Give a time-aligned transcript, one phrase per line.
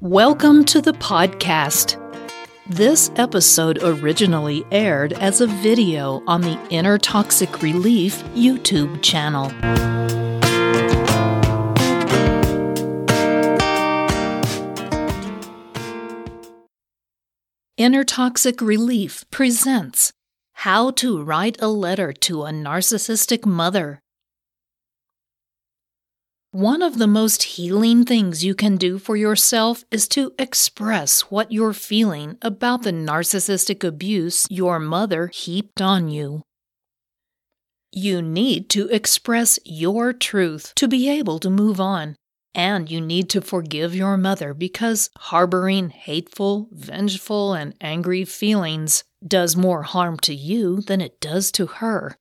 [0.00, 1.96] Welcome to the podcast.
[2.68, 9.46] This episode originally aired as a video on the Inner Toxic Relief YouTube channel.
[17.76, 20.12] Inner Toxic Relief presents
[20.52, 23.98] How to Write a Letter to a Narcissistic Mother.
[26.50, 31.52] One of the most healing things you can do for yourself is to express what
[31.52, 36.40] you're feeling about the narcissistic abuse your mother heaped on you.
[37.92, 42.16] You need to express your truth to be able to move on,
[42.54, 49.54] and you need to forgive your mother because harboring hateful, vengeful, and angry feelings does
[49.54, 52.16] more harm to you than it does to her.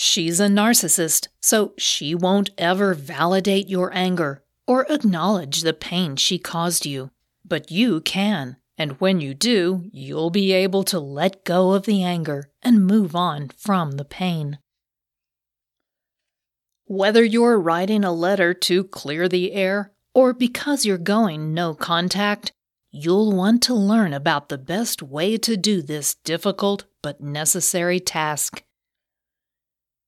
[0.00, 6.38] She's a narcissist, so she won't ever validate your anger or acknowledge the pain she
[6.38, 7.10] caused you.
[7.44, 12.04] But you can, and when you do, you'll be able to let go of the
[12.04, 14.60] anger and move on from the pain.
[16.84, 22.52] Whether you're writing a letter to clear the air or because you're going no contact,
[22.92, 28.62] you'll want to learn about the best way to do this difficult but necessary task.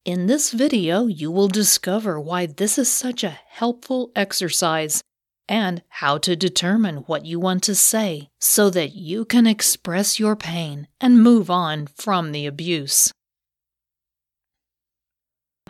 [0.06, 5.02] In this video, you will discover why this is such a helpful exercise
[5.46, 10.36] and how to determine what you want to say so that you can express your
[10.36, 13.12] pain and move on from the abuse.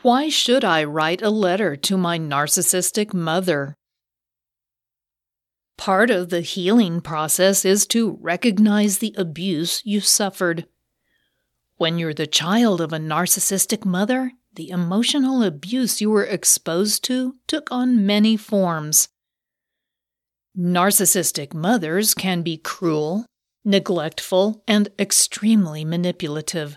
[0.03, 3.75] Why should I write a letter to my narcissistic mother?
[5.77, 10.67] Part of the healing process is to recognize the abuse you suffered
[11.81, 17.37] when you're the child of a narcissistic mother, the emotional abuse you were exposed to
[17.47, 19.09] took on many forms.
[20.55, 23.25] Narcissistic mothers can be cruel,
[23.65, 26.77] neglectful, and extremely manipulative.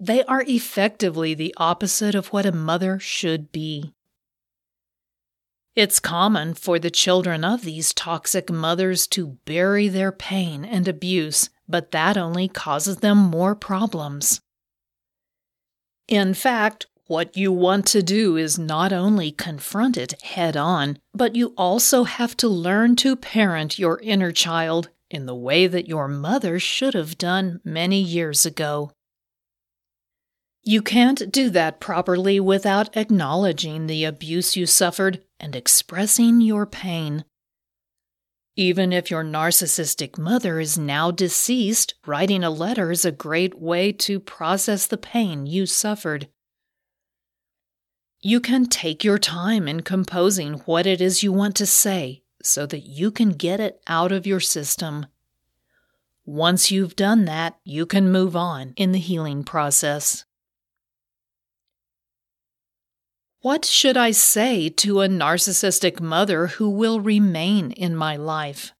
[0.00, 3.92] They are effectively the opposite of what a mother should be.
[5.76, 11.50] It's common for the children of these toxic mothers to bury their pain and abuse
[11.68, 14.40] but that only causes them more problems.
[16.08, 21.36] In fact, what you want to do is not only confront it head on, but
[21.36, 26.08] you also have to learn to parent your inner child in the way that your
[26.08, 28.90] mother should have done many years ago.
[30.62, 37.24] You can't do that properly without acknowledging the abuse you suffered and expressing your pain.
[38.56, 43.90] Even if your narcissistic mother is now deceased, writing a letter is a great way
[43.92, 46.28] to process the pain you suffered.
[48.20, 52.64] You can take your time in composing what it is you want to say so
[52.66, 55.06] that you can get it out of your system.
[56.24, 60.24] Once you've done that, you can move on in the healing process.
[63.44, 68.72] What should I say to a narcissistic mother who will remain in my life?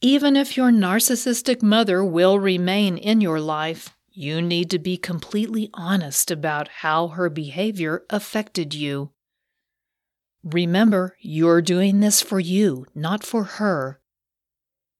[0.00, 5.70] Even if your narcissistic mother will remain in your life, you need to be completely
[5.74, 9.12] honest about how her behavior affected you.
[10.42, 14.00] Remember, you're doing this for you, not for her.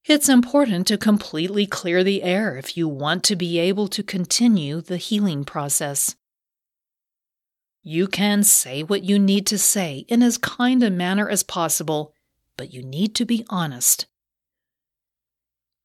[0.05, 4.81] It's important to completely clear the air if you want to be able to continue
[4.81, 6.15] the healing process.
[7.83, 12.13] You can say what you need to say in as kind a manner as possible,
[12.57, 14.07] but you need to be honest.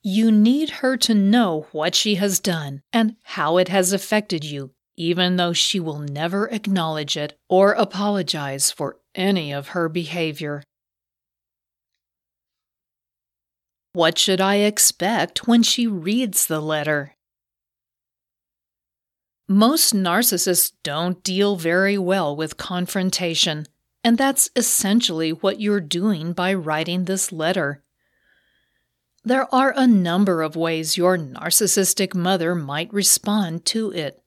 [0.01, 4.71] You need her to know what she has done and how it has affected you,
[4.97, 10.63] even though she will never acknowledge it or apologize for any of her behavior.
[13.93, 17.15] What should I expect when she reads the letter?
[19.47, 23.65] Most narcissists don't deal very well with confrontation,
[24.03, 27.83] and that's essentially what you're doing by writing this letter.
[29.25, 34.21] There are a number of ways your narcissistic mother might respond to it.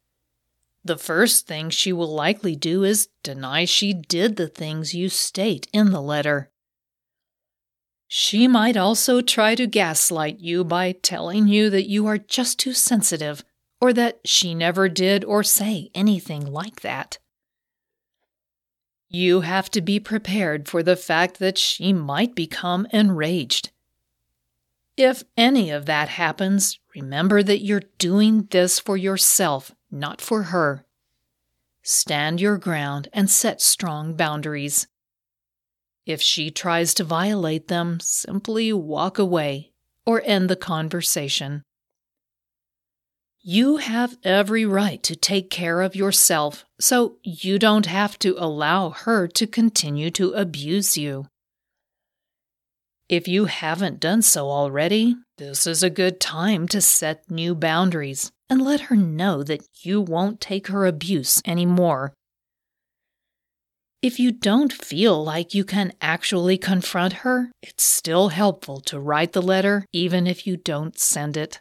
[0.85, 5.67] The first thing she will likely do is deny she did the things you state
[5.73, 6.51] in the letter.
[8.07, 12.73] She might also try to gaslight you by telling you that you are just too
[12.73, 13.45] sensitive
[13.81, 17.19] or that she never did or say anything like that.
[19.09, 23.71] You have to be prepared for the fact that she might become enraged.
[24.97, 30.87] If any of that happens, remember that you're doing this for yourself, not for her.
[31.83, 34.89] Stand your ground and set strong boundaries.
[36.07, 39.73] If she tries to violate them, simply walk away
[40.05, 41.63] or end the conversation.
[43.49, 48.91] You have every right to take care of yourself, so you don't have to allow
[48.91, 51.29] her to continue to abuse you.
[53.09, 58.33] If you haven't done so already, this is a good time to set new boundaries
[58.51, 62.15] and let her know that you won't take her abuse anymore.
[64.03, 69.35] If you don't feel like you can actually confront her, it's still helpful to write
[69.35, 71.61] the letter even if you don't send it.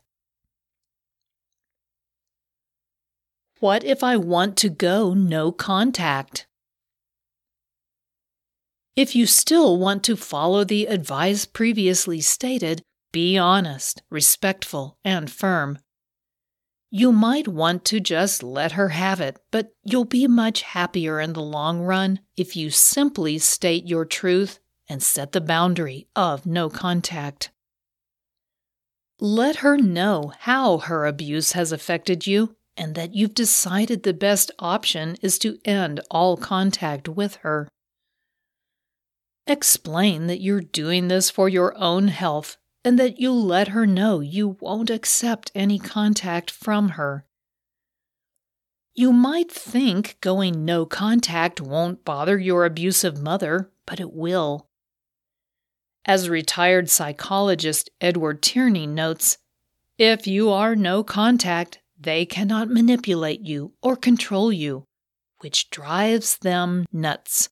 [3.59, 6.45] What if I want to go no contact?
[8.97, 12.81] If you still want to follow the advice previously stated,
[13.13, 15.79] be honest, respectful, and firm.
[16.91, 21.31] You might want to just let her have it, but you'll be much happier in
[21.33, 24.59] the long run if you simply state your truth
[24.89, 27.51] and set the boundary of no contact.
[29.19, 34.51] Let her know how her abuse has affected you and that you've decided the best
[34.59, 37.67] option is to end all contact with her.
[39.47, 44.19] Explain that you're doing this for your own health and that you'll let her know
[44.19, 47.25] you won't accept any contact from her.
[48.93, 54.67] You might think going no contact won't bother your abusive mother, but it will.
[56.05, 59.37] As retired psychologist Edward Tierney notes,
[59.97, 64.85] if you are no contact, they cannot manipulate you or control you,
[65.39, 67.49] which drives them nuts.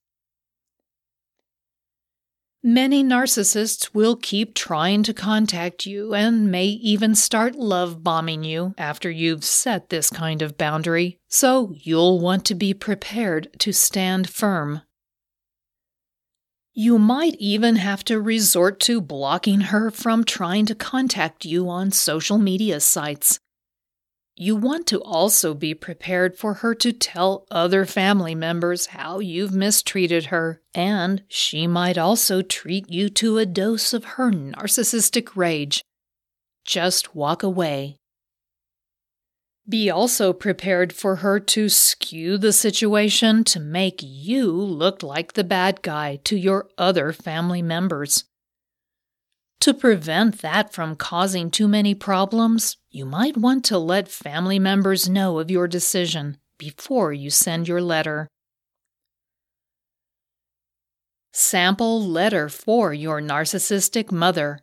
[2.65, 8.73] Many narcissists will keep trying to contact you and may even start love bombing you
[8.77, 14.29] after you've set this kind of boundary, so you'll want to be prepared to stand
[14.29, 14.81] firm.
[16.73, 21.91] You might even have to resort to blocking her from trying to contact you on
[21.91, 23.39] social media sites.
[24.35, 29.53] You want to also be prepared for her to tell other family members how you've
[29.53, 35.83] mistreated her, and she might also treat you to a dose of her narcissistic rage.
[36.65, 37.97] Just walk away.
[39.69, 45.43] Be also prepared for her to skew the situation to make you look like the
[45.43, 48.25] bad guy to your other family members.
[49.63, 55.07] To prevent that from causing too many problems, you might want to let family members
[55.07, 58.27] know of your decision before you send your letter.
[61.31, 64.59] Sample letter for your narcissistic mother.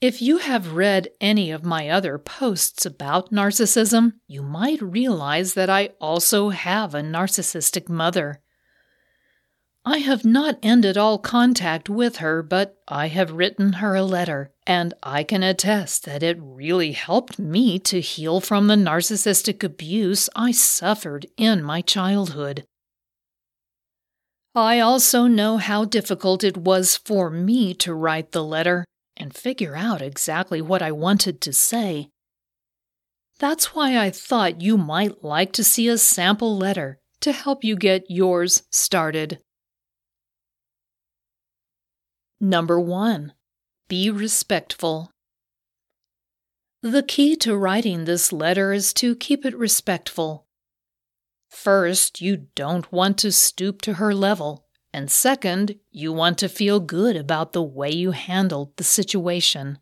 [0.00, 5.68] If you have read any of my other posts about narcissism, you might realize that
[5.68, 8.40] I also have a narcissistic mother.
[9.90, 14.52] I have not ended all contact with her, but I have written her a letter,
[14.64, 20.28] and I can attest that it really helped me to heal from the narcissistic abuse
[20.36, 22.64] I suffered in my childhood.
[24.54, 28.84] I also know how difficult it was for me to write the letter
[29.16, 32.10] and figure out exactly what I wanted to say.
[33.40, 37.74] That's why I thought you might like to see a sample letter to help you
[37.74, 39.40] get yours started.
[42.40, 43.34] Number one,
[43.88, 45.10] be respectful.
[46.82, 50.46] The key to writing this letter is to keep it respectful.
[51.50, 56.80] First, you don't want to stoop to her level, and second, you want to feel
[56.80, 59.78] good about the way you handled the situation.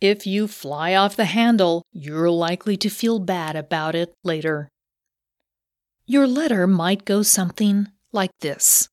[0.00, 4.68] If you fly off the handle, you're likely to feel bad about it later.
[6.06, 8.88] Your letter might go something like this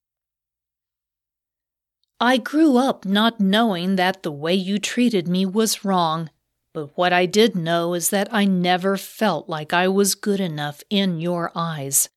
[2.20, 6.32] I grew up not knowing that the way you treated me was wrong,
[6.74, 10.82] but what I did know is that I never felt like I was good enough
[10.90, 12.10] in your eyes.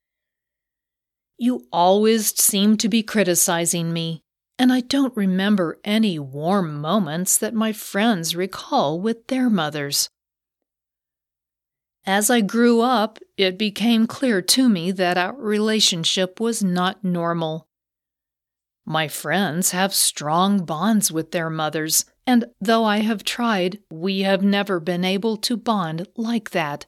[1.37, 4.23] You always seemed to be criticizing me,
[4.59, 10.09] and I don't remember any warm moments that my friends recall with their mothers.
[12.07, 17.67] As I grew up, it became clear to me that our relationship was not normal.
[18.91, 24.43] My friends have strong bonds with their mothers, and though I have tried, we have
[24.43, 26.87] never been able to bond like that.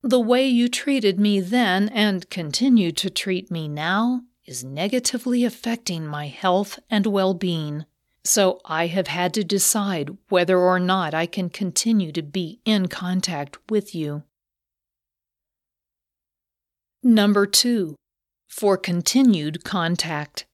[0.00, 6.06] The way you treated me then and continue to treat me now is negatively affecting
[6.06, 7.84] my health and well being,
[8.22, 12.86] so I have had to decide whether or not I can continue to be in
[12.86, 14.22] contact with you.
[17.02, 17.96] Number two,
[18.48, 20.46] for continued contact.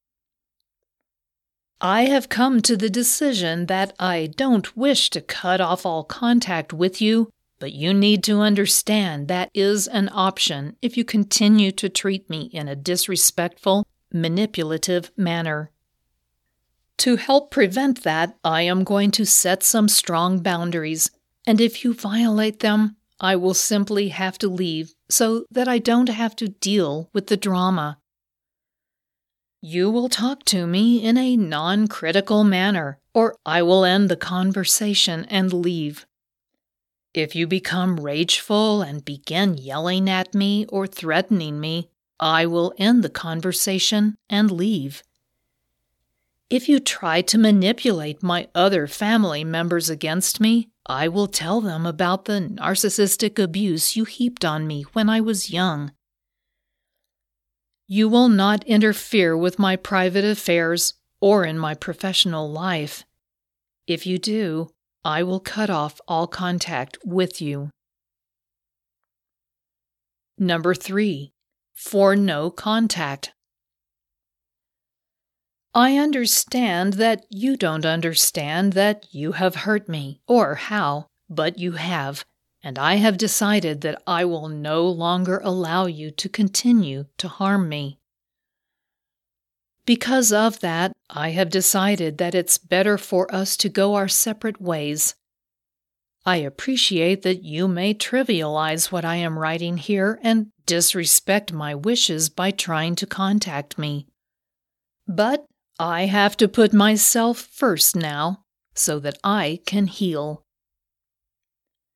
[1.81, 6.73] I have come to the decision that I don't wish to cut off all contact
[6.73, 11.89] with you, but you need to understand that is an option if you continue to
[11.89, 15.71] treat me in a disrespectful, manipulative manner.
[16.99, 21.11] To help prevent that, I am going to set some strong boundaries,
[21.47, 26.09] and if you violate them, I will simply have to leave so that I don't
[26.09, 27.99] have to deal with the drama.
[29.61, 34.17] You will talk to me in a non critical manner, or I will end the
[34.17, 36.07] conversation and leave.
[37.15, 43.05] If you become rageful and begin yelling at me or threatening me, I will end
[43.05, 45.03] the conversation and leave.
[46.51, 51.87] If you try to manipulate my other family members against me, I will tell them
[51.87, 55.93] about the narcissistic abuse you heaped on me when I was young.
[57.87, 63.05] You will not interfere with my private affairs or in my professional life.
[63.87, 64.71] If you do,
[65.05, 67.71] I will cut off all contact with you.
[70.39, 71.33] Number three,
[71.75, 73.34] for no contact.
[75.75, 81.73] I understand that you don't understand that you have hurt me or how, but you
[81.73, 82.25] have,
[82.63, 87.69] and I have decided that I will no longer allow you to continue to harm
[87.69, 87.99] me.
[89.85, 94.61] Because of that, I have decided that it's better for us to go our separate
[94.61, 95.17] ways.
[96.25, 102.29] I appreciate that you may trivialize what I am writing here and disrespect my wishes
[102.29, 104.07] by trying to contact me.
[105.07, 105.47] But
[105.79, 110.43] I have to put myself first now so that I can heal.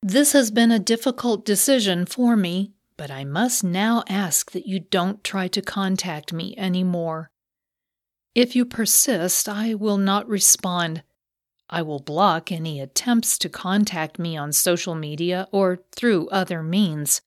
[0.02, 4.80] This has been a difficult decision for me, but I must now ask that you
[4.80, 7.30] don't try to contact me anymore.
[8.34, 11.02] If you persist, I will not respond.
[11.70, 17.20] I will block any attempts to contact me on social media or through other means.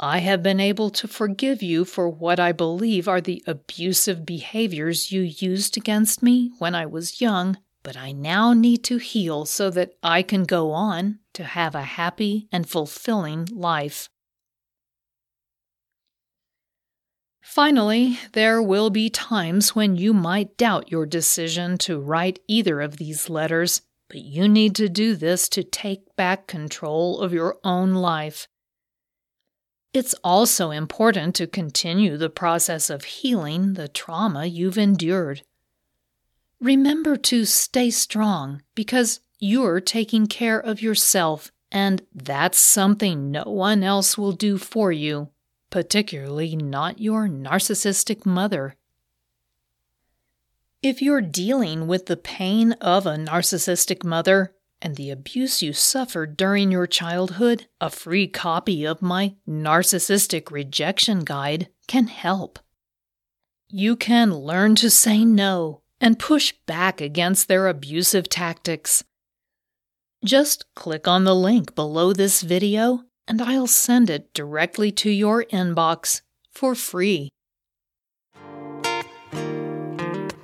[0.00, 5.12] I have been able to forgive you for what I believe are the abusive behaviors
[5.12, 9.70] you used against me when I was young, but I now need to heal so
[9.70, 14.08] that I can go on to have a happy and fulfilling life.
[17.40, 22.96] Finally, there will be times when you might doubt your decision to write either of
[22.96, 27.92] these letters, but you need to do this to take back control of your own
[27.92, 28.48] life.
[29.94, 35.42] It's also important to continue the process of healing the trauma you've endured.
[36.60, 43.84] Remember to stay strong because you're taking care of yourself, and that's something no one
[43.84, 45.28] else will do for you,
[45.70, 48.74] particularly not your narcissistic mother.
[50.82, 56.36] If you're dealing with the pain of a narcissistic mother, and the abuse you suffered
[56.36, 62.58] during your childhood, a free copy of my Narcissistic Rejection Guide can help.
[63.68, 69.04] You can learn to say no and push back against their abusive tactics.
[70.24, 75.44] Just click on the link below this video and I'll send it directly to your
[75.44, 77.30] inbox for free.